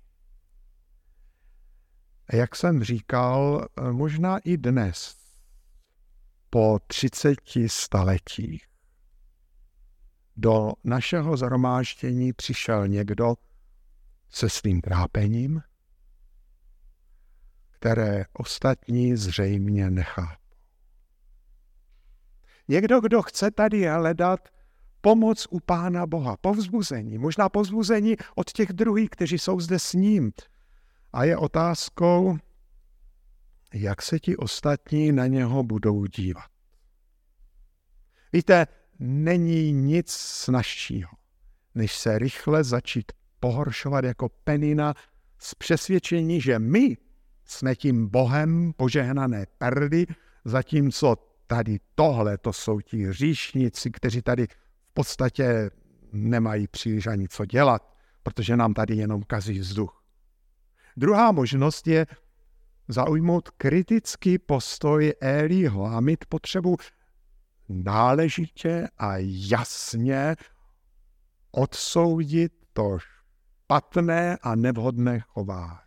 [2.32, 5.16] Jak jsem říkal, možná i dnes,
[6.50, 8.66] po 30 staletích,
[10.36, 13.34] do našeho zhromáždění přišel někdo
[14.36, 15.62] se svým trápením,
[17.70, 20.56] které ostatní zřejmě nechápou.
[22.68, 24.48] Někdo, kdo chce tady hledat
[25.00, 30.32] pomoc u Pána Boha, povzbuzení, možná povzbuzení od těch druhých, kteří jsou zde s ním.
[31.12, 32.38] A je otázkou,
[33.74, 36.50] jak se ti ostatní na něho budou dívat.
[38.32, 38.66] Víte,
[38.98, 41.10] není nic snažšího,
[41.74, 44.94] než se rychle začít pohoršovat jako penina
[45.38, 46.96] z přesvědčení, že my
[47.44, 50.06] jsme tím Bohem požehnané perdy,
[50.44, 55.70] zatímco tady tohle, to jsou ti říšníci, kteří tady v podstatě
[56.12, 60.02] nemají příliš ani co dělat, protože nám tady jenom kazí vzduch.
[60.96, 62.06] Druhá možnost je
[62.88, 66.76] zaujmout kritický postoj Eliho a mít potřebu
[67.68, 69.12] náležitě a
[69.50, 70.36] jasně
[71.50, 72.98] odsoudit to
[73.66, 75.78] špatné a nevhodné chování.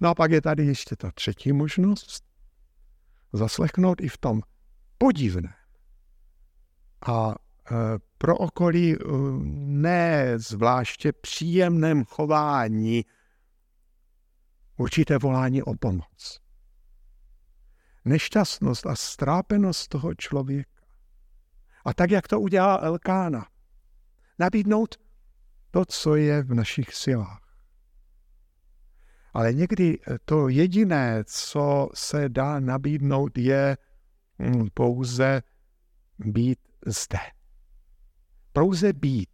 [0.00, 2.24] No a pak je tady ještě ta třetí možnost.
[3.32, 4.42] Zaslechnout i v tom
[4.98, 5.52] podivném.
[7.06, 7.74] A e,
[8.18, 8.98] pro okolí e,
[9.54, 13.04] ne zvláště příjemném chování
[14.76, 16.40] určité volání o pomoc.
[18.04, 20.78] Nešťastnost a strápenost toho člověka
[21.84, 23.46] a tak, jak to udělá Elkána.
[24.38, 25.07] Nabídnout
[25.70, 27.48] to, co je v našich silách.
[29.32, 33.76] Ale někdy to jediné, co se dá nabídnout, je
[34.38, 35.42] hm, pouze
[36.18, 37.18] být zde.
[38.52, 39.30] Pouze být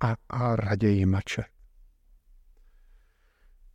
[0.00, 1.46] a, a raději mlčet.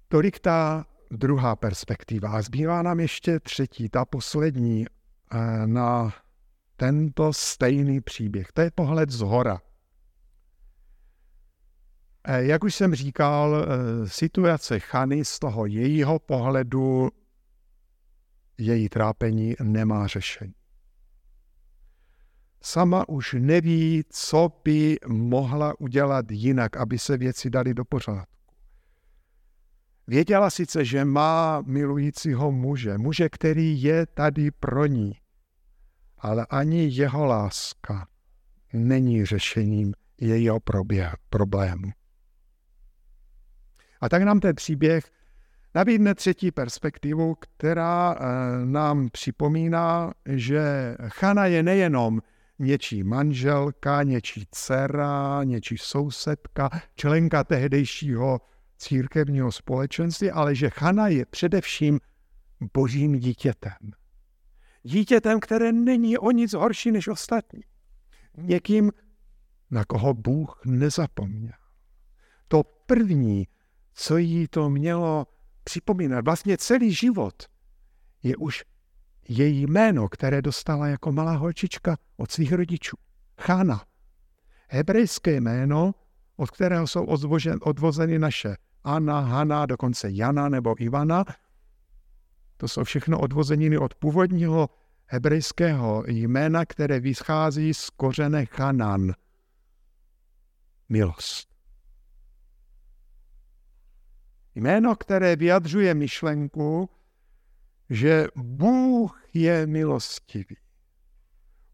[0.07, 2.29] Tolik ta druhá perspektiva.
[2.29, 4.85] A zbývá nám ještě třetí, ta poslední,
[5.31, 6.13] eh, na
[6.75, 8.51] tento stejný příběh.
[8.51, 9.61] To je pohled z hora.
[12.23, 17.09] E, jak už jsem říkal, e, situace Chany z toho jejího pohledu,
[18.57, 20.53] její trápení nemá řešení.
[22.63, 28.33] Sama už neví, co by mohla udělat jinak, aby se věci dali do pořádku.
[30.07, 35.13] Věděla sice, že má milujícího muže, muže, který je tady pro ní,
[36.17, 38.07] ale ani jeho láska
[38.73, 40.59] není řešením jejího
[41.29, 41.91] problému.
[44.01, 45.11] A tak nám ten příběh
[45.75, 48.25] nabídne třetí perspektivu, která eh,
[48.65, 52.21] nám připomíná, že Chana je nejenom
[52.59, 58.41] něčí manželka, něčí dcera, něčí sousedka, členka tehdejšího
[58.77, 61.99] církevního společenství, ale že Chana je především
[62.73, 63.91] božím dítětem
[64.83, 67.61] dítětem, které není o nic horší než ostatní.
[68.37, 68.91] Někým,
[69.71, 71.53] na koho Bůh nezapomněl.
[72.47, 73.47] To první,
[73.93, 75.27] co jí to mělo
[75.63, 77.43] připomínat, vlastně celý život,
[78.23, 78.63] je už
[79.29, 82.97] její jméno, které dostala jako malá holčička od svých rodičů.
[83.41, 83.83] Chána.
[84.69, 85.95] Hebrejské jméno,
[86.35, 87.05] od kterého jsou
[87.61, 91.25] odvozeny naše Anna, Hana, dokonce Jana nebo Ivana,
[92.57, 94.69] to jsou všechno odvozeniny od původního
[95.05, 99.13] hebrejského jména, které vychází z kořene Chanan.
[100.89, 101.48] Milost.
[104.55, 106.89] Jméno, které vyjadřuje myšlenku,
[107.89, 110.57] že Bůh je milostivý.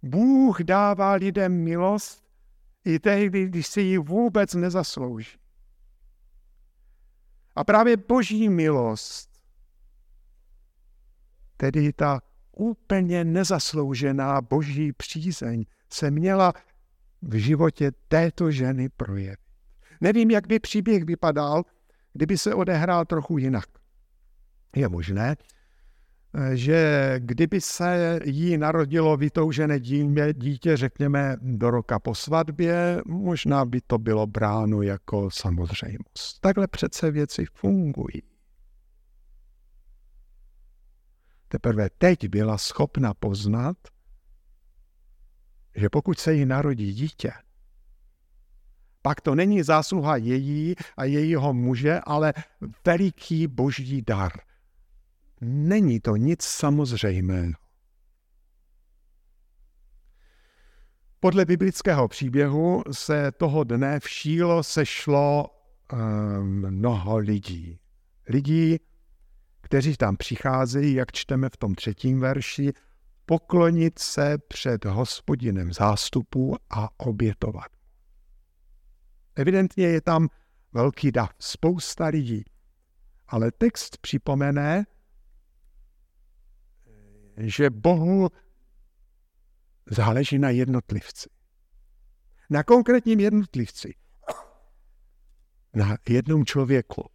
[0.04, 2.26] Bůh dává lidem milost
[2.86, 5.38] i tehdy, když si ji vůbec nezaslouží.
[7.56, 9.30] A právě boží milost,
[11.58, 12.22] tedy ta
[12.52, 16.54] úplně nezasloužená boží přízeň, se měla
[17.22, 19.40] v životě této ženy projevit.
[20.02, 21.64] Nevím, jak by příběh vypadal,
[22.16, 23.66] kdyby se odehrál trochu jinak.
[24.76, 25.36] Je možné,
[26.54, 29.80] že kdyby se jí narodilo vytoužené
[30.34, 36.40] dítě, řekněme, do roka po svatbě, možná by to bylo bráno jako samozřejmost.
[36.42, 38.24] Takhle přece věci fungují.
[41.48, 43.78] Teprve teď byla schopna poznat,
[45.76, 47.32] že pokud se jí narodí dítě,
[49.06, 52.34] pak to není zásluha její a jejího muže, ale
[52.86, 54.32] veliký boží dar–
[55.42, 57.54] Není to nic samozřejmého.
[61.20, 65.50] Podle biblického příběhu se toho dne v Šílo sešlo
[65.94, 67.80] um, mnoho lidí.
[68.28, 68.78] Lidí,
[69.62, 72.74] kteří tam přicházejí, jak čteme v tom třetím verši,
[73.26, 77.75] poklonit se před hospodinem zástupů a obětovat.
[79.36, 80.30] Evidentně je tam
[80.74, 82.46] velký dav, spousta lidí.
[83.28, 84.86] Ale text připomene,
[87.38, 88.30] že Bohu
[89.92, 91.30] záleží na jednotlivci.
[92.50, 93.96] Na konkrétním jednotlivci.
[95.74, 97.10] Na jednom člověku.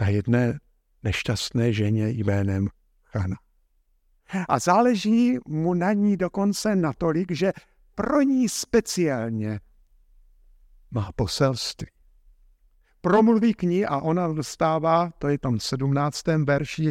[0.00, 0.60] Na jedné
[1.02, 2.68] nešťastné ženě jménem
[3.04, 3.36] Chana.
[4.48, 7.52] A záleží mu na ní dokonce natolik, že
[7.94, 9.60] pro ní speciálně
[10.90, 11.88] má poselství.
[13.00, 16.26] Promluví k ní a ona dostává, to je tam v 17.
[16.26, 16.90] verši,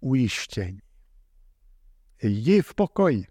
[0.00, 0.80] ujištění
[2.22, 3.26] jdi v pokoji.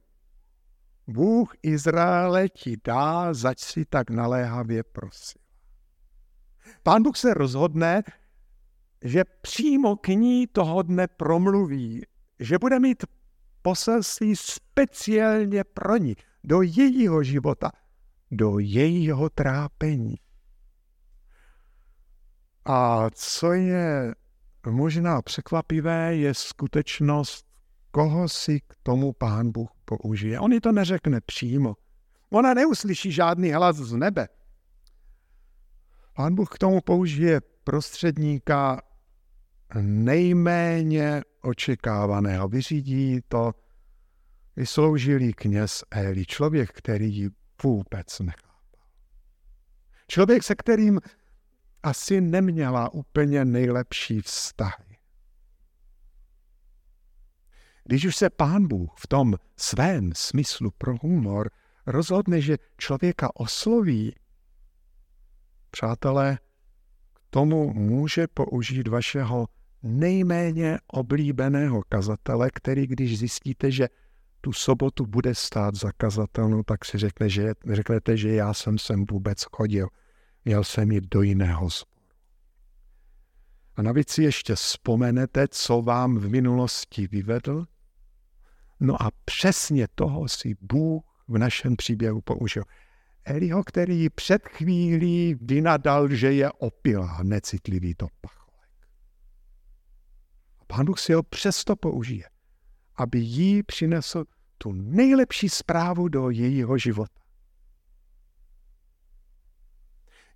[1.07, 5.41] Bůh Izraele ti dá, zač si tak naléhavě prosil.
[6.83, 8.03] Pán Bůh se rozhodne,
[9.03, 12.05] že přímo k ní toho dne promluví,
[12.39, 13.05] že bude mít
[13.61, 17.71] poselství speciálně pro ní, do jejího života,
[18.31, 20.15] do jejího trápení.
[22.65, 24.15] A co je
[24.69, 27.45] možná překvapivé, je skutečnost,
[27.91, 30.39] koho si k tomu pán Bůh použije.
[30.39, 31.75] On to neřekne přímo.
[32.29, 34.27] Ona neuslyší žádný hlas z nebe.
[36.13, 38.81] Pán Bůh k tomu použije prostředníka
[39.81, 42.47] nejméně očekávaného.
[42.47, 43.51] Vyřídí to
[44.55, 47.29] vysloužilý kněz Eli, člověk, který ji
[47.63, 48.51] vůbec nechápal.
[50.07, 50.99] Člověk, se kterým
[51.83, 54.97] asi neměla úplně nejlepší vztahy.
[57.83, 61.51] Když už se pán Bůh v tom svém smyslu pro humor
[61.85, 64.15] rozhodne, že člověka osloví,
[65.71, 66.39] přátelé,
[67.13, 69.47] k tomu může použít vašeho
[69.83, 73.87] nejméně oblíbeného kazatele, který když zjistíte, že
[74.41, 79.05] tu sobotu bude stát za kazatelnou, tak si řekne, že, řeknete, že já jsem sem
[79.11, 79.87] vůbec chodil.
[80.45, 81.91] Měl jsem jít do jiného sboru.
[83.75, 87.65] A navíc si ještě vzpomenete, co vám v minulosti vyvedl
[88.81, 92.63] No a přesně toho si Bůh v našem příběhu použil.
[93.25, 98.69] Eliho, který před chvílí vynadal, že je opilá, necitlivý to pacholek.
[100.59, 102.29] A pán Bůh si ho přesto použije,
[103.01, 104.23] aby jí přinesl
[104.57, 107.21] tu nejlepší zprávu do jejího života.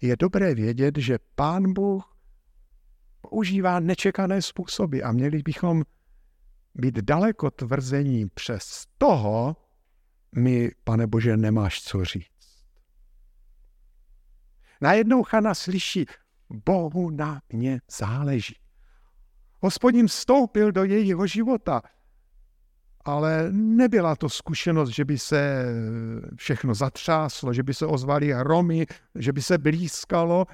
[0.01, 2.18] Je dobré vědět, že pán Bůh
[3.22, 5.84] používá nečekané způsoby a měli bychom
[6.76, 9.55] být daleko tvrzení přes toho,
[10.36, 12.66] mi, pane Bože, nemáš co říct.
[14.82, 16.05] Najednou Chana slyší,
[16.49, 18.55] Bohu na mě záleží.
[19.61, 21.82] Hospodin vstoupil do jejího života,
[23.05, 25.65] ale nebyla to zkušenost, že by se
[26.35, 28.85] všechno zatřáslo, že by se ozvaly hromy,
[29.15, 30.45] že by se blízkalo.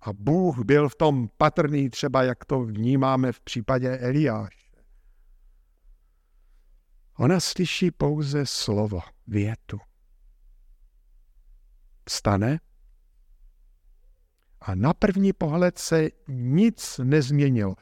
[0.00, 4.70] A Bůh byl v tom patrný, třeba jak to vnímáme v případě Eliáš.
[7.18, 9.78] Ona slyší pouze slovo, větu.
[12.08, 12.58] Vstane
[14.60, 17.74] a na první pohled se nic nezměnilo.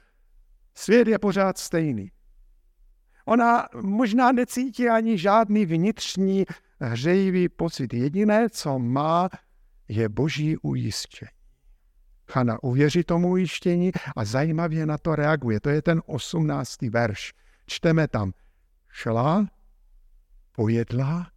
[0.75, 2.11] Svět je pořád stejný.
[3.27, 6.45] Ona možná necítí ani žádný vnitřní
[6.81, 7.95] hřejivý pocit.
[7.95, 9.29] Jediné, co má,
[9.89, 11.31] je boží ujištění.
[12.31, 15.61] Chana uvěří tomu ujištění a zajímavě na to reaguje.
[15.61, 17.33] To je ten osmnáctý verš.
[17.67, 18.33] Čteme tam
[18.91, 19.47] šla
[20.53, 21.31] pojedla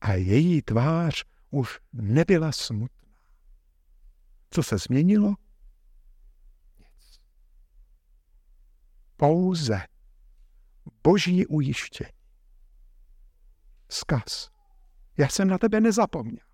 [0.00, 3.08] a její tvář už nebyla smutná.
[4.50, 5.34] Co se změnilo?
[6.78, 7.20] Nic.
[9.16, 9.80] Pouze
[11.04, 12.10] boží ujištění.
[13.88, 14.50] Skaz.
[15.16, 16.48] Já jsem na tebe nezapomněl.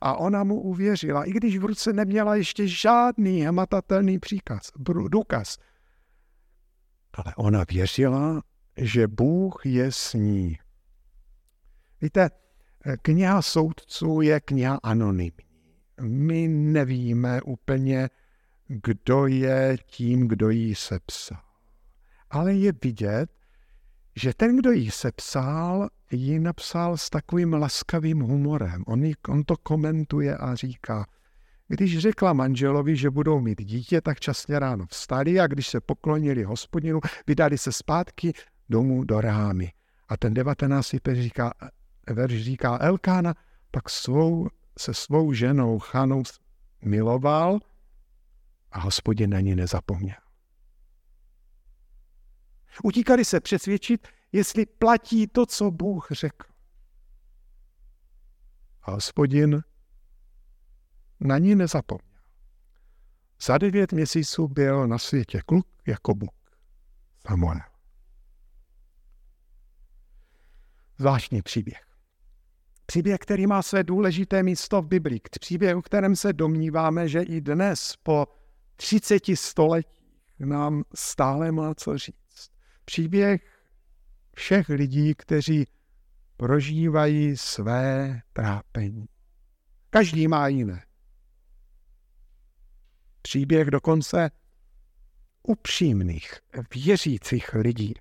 [0.00, 4.70] A ona mu uvěřila, i když v ruce neměla ještě žádný hmatatelný příkaz,
[5.08, 5.58] důkaz.
[7.12, 8.42] Ale ona věřila,
[8.76, 10.58] že Bůh je s ní.
[12.00, 12.30] Víte,
[13.02, 15.32] kniha soudců je kniha anonymní.
[16.00, 18.10] My nevíme úplně,
[18.66, 21.40] kdo je tím, kdo ji sepsal.
[22.30, 23.30] Ale je vidět,
[24.16, 28.84] že ten, kdo ji sepsal, ji napsal s takovým laskavým humorem.
[28.86, 31.06] On, ji, on to komentuje a říká,
[31.68, 36.42] když řekla manželovi, že budou mít dítě, tak časně ráno vstali a když se poklonili
[36.42, 38.32] hospodinu, vydali se zpátky
[38.68, 39.72] domů do rámy.
[40.08, 40.92] A ten 19.
[41.06, 41.52] verš říká,
[42.10, 43.34] verš říká Elkána
[43.70, 44.48] pak svou,
[44.78, 46.22] se svou ženou Chanou
[46.84, 47.58] miloval
[48.72, 50.23] a hospodin na ní nezapomněl.
[52.82, 56.46] Utíkali se přesvědčit, jestli platí to, co Bůh řekl.
[58.82, 59.62] A hospodin
[61.20, 62.14] na ní nezapomněl.
[63.42, 66.30] Za devět měsíců byl na světě kluk jako Bůh.
[67.26, 67.60] Samuel.
[70.98, 71.86] Zvláštní příběh.
[72.86, 75.20] Příběh, který má své důležité místo v Biblii.
[75.40, 78.26] Příběh, o kterém se domníváme, že i dnes po
[78.76, 80.04] 30 stoletích
[80.38, 82.23] nám stále má co říct.
[82.84, 83.42] Příběh
[84.36, 85.66] všech lidí, kteří
[86.36, 89.08] prožívají své trápení.
[89.90, 90.84] Každý má jiné.
[93.22, 94.30] Příběh dokonce
[95.42, 96.40] upřímných,
[96.74, 97.94] věřících lidí,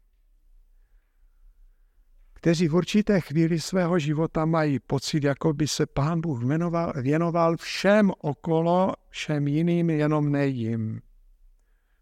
[2.43, 7.57] kteří v určité chvíli svého života mají pocit, jako by se Pán Bůh věnoval, věnoval
[7.57, 11.01] všem okolo, všem jiným, jenom ne jim.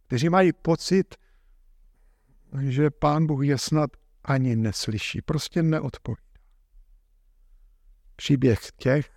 [0.08, 1.16] Kteří mají pocit,
[2.60, 3.90] že Pán Bůh je snad
[4.24, 6.22] ani neslyší, prostě neodpovídá.
[8.16, 9.12] Příběh těch,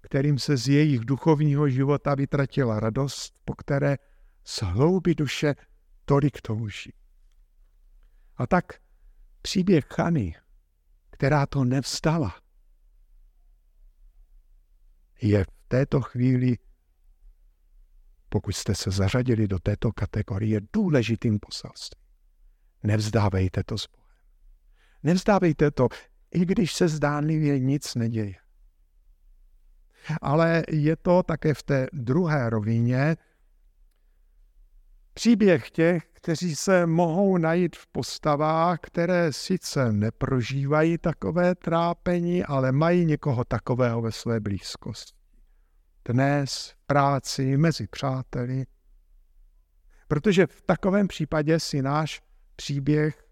[0.00, 3.96] kterým se z jejich duchovního života vytratila radost, po které
[4.44, 5.54] z hlouby duše
[6.04, 6.92] tolik touží.
[8.36, 8.64] A tak
[9.42, 10.36] příběh Chany,
[11.10, 12.40] která to nevstala,
[15.22, 16.58] je v této chvíli,
[18.34, 22.02] pokud jste se zařadili do této kategorie, důležitým poselstvím.
[22.82, 24.16] Nevzdávejte to s Bohem.
[25.02, 25.88] Nevzdávejte to,
[26.34, 28.34] i když se zdánlivě nic neděje.
[30.22, 33.16] Ale je to také v té druhé rovině
[35.12, 43.04] příběh těch, kteří se mohou najít v postavách, které sice neprožívají takové trápení, ale mají
[43.04, 45.23] někoho takového ve své blízkosti.
[46.08, 48.66] Dnes v práci, mezi přáteli.
[50.08, 52.22] Protože v takovém případě si náš
[52.56, 53.28] příběh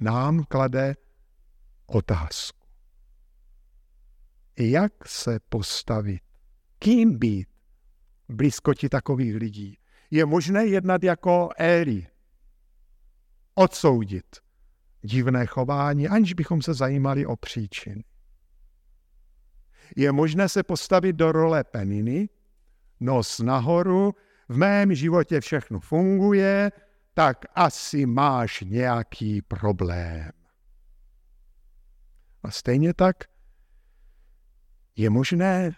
[0.00, 0.96] nám klade
[1.86, 2.66] otázku.
[4.58, 6.22] Jak se postavit?
[6.78, 7.48] Kým být
[8.28, 9.78] v blízkosti takových lidí?
[10.10, 12.06] Je možné jednat jako Éli,
[13.54, 14.36] odsoudit
[15.00, 18.04] divné chování, aniž bychom se zajímali o příčiny.
[19.96, 22.28] Je možné se postavit do role peniny,
[23.00, 24.14] nos nahoru,
[24.48, 26.72] v mém životě všechno funguje,
[27.14, 30.30] tak asi máš nějaký problém.
[32.42, 33.16] A stejně tak
[34.96, 35.70] je možné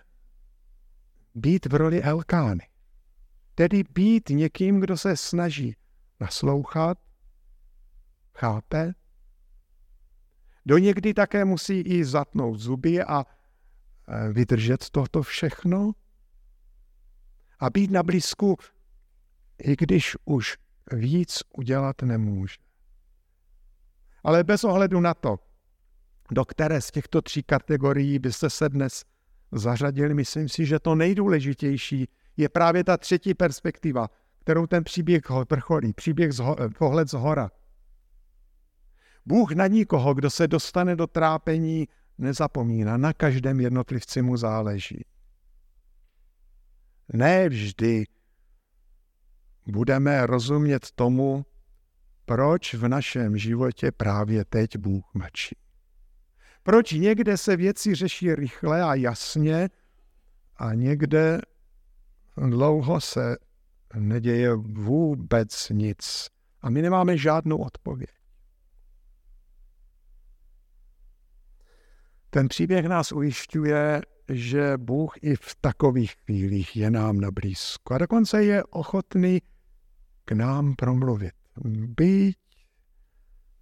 [1.35, 2.69] být v roli Elkány.
[3.55, 5.77] Tedy být někým, kdo se snaží
[6.21, 6.99] naslouchat,
[8.35, 8.95] chápe.
[10.67, 13.25] Do někdy také musí i zatnout zuby a
[14.33, 15.93] vydržet toto všechno
[17.59, 18.57] a být na blízku,
[19.59, 20.57] i když už
[20.93, 22.57] víc udělat nemůže.
[24.25, 25.39] Ale bez ohledu na to,
[26.31, 29.05] do které z těchto tří kategorií byste se dnes
[29.53, 34.09] zařadili, myslím si, že to nejdůležitější je právě ta třetí perspektiva,
[34.41, 37.51] kterou ten příběh vrcholí, příběh z ho, pohled z hora.
[39.27, 41.89] Bůh na nikoho, kdo se dostane do trápení,
[42.19, 42.97] nezapomíná.
[42.97, 45.05] Na každém jednotlivci mu záleží.
[47.13, 48.05] Ne vždy
[49.67, 51.47] budeme rozumět tomu,
[52.25, 55.57] proč v našem životě právě teď Bůh mlčí.
[56.63, 59.69] Proč někde se věci řeší rychle a jasně
[60.57, 61.41] a někde
[62.37, 63.37] dlouho se
[63.95, 66.29] neděje vůbec nic
[66.61, 68.11] a my nemáme žádnou odpověď.
[72.35, 77.99] Ten příběh nás ujišťuje, že Bůh i v takových chvílích je nám na blízko a
[77.99, 79.43] dokonce je ochotný
[80.25, 81.35] k nám promluvit.
[81.89, 82.37] Byť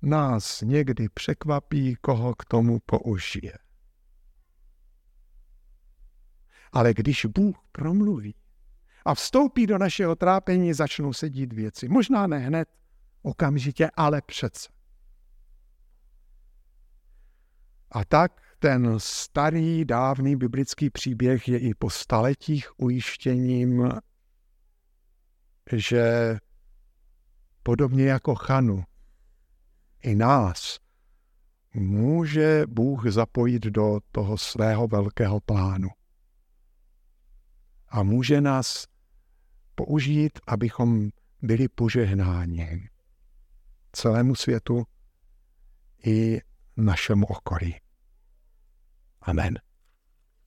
[0.03, 3.53] nás někdy překvapí, koho k tomu použije.
[6.73, 8.35] Ale když Bůh promluví
[9.05, 11.89] a vstoupí do našeho trápení, začnou se dít věci.
[11.89, 12.69] Možná ne hned,
[13.23, 14.69] okamžitě, ale přece.
[17.91, 23.89] A tak ten starý, dávný biblický příběh je i po staletích ujištěním,
[25.73, 26.37] že
[27.63, 28.85] podobně jako Chanu,
[30.03, 30.79] i nás
[31.75, 35.89] může Bůh zapojit do toho svého velkého plánu.
[37.89, 38.87] A může nás
[39.75, 41.11] použít, abychom
[41.43, 42.89] byli požehnáni
[43.93, 44.85] celému světu
[46.05, 46.41] i
[46.77, 47.82] našemu okolí.
[49.27, 49.59] Amen.